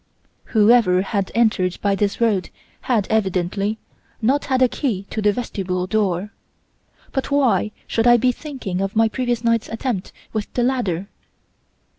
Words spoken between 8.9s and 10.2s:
my previous night's attempt